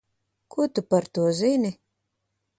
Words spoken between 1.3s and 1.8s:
zini?